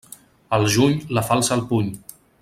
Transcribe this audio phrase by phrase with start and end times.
[0.57, 1.93] Al juny, la falç al puny.